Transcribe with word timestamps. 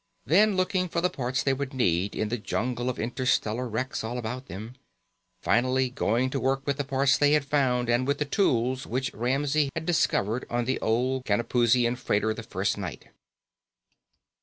Then, 0.25 0.57
looking 0.57 0.89
for 0.89 0.99
the 0.99 1.11
parts 1.11 1.43
they 1.43 1.53
would 1.53 1.75
need 1.75 2.15
in 2.15 2.29
the 2.29 2.37
jungle 2.39 2.89
of 2.89 2.97
interstellar 2.97 3.67
wrecks 3.67 4.03
all 4.03 4.17
about 4.17 4.47
them. 4.47 4.73
Finally, 5.43 5.91
going 5.91 6.31
to 6.31 6.39
work 6.39 6.65
with 6.65 6.77
the 6.77 6.83
parts 6.83 7.19
they 7.19 7.33
had 7.33 7.45
found 7.45 7.87
and 7.87 8.07
with 8.07 8.17
the 8.17 8.25
tools 8.25 8.87
which 8.87 9.13
Ramsey 9.13 9.69
had 9.75 9.85
discovered 9.85 10.47
on 10.49 10.65
the 10.65 10.79
old 10.79 11.25
Canopusian 11.25 11.95
freighter 11.97 12.33
the 12.33 12.41
first 12.41 12.79
night. 12.79 13.09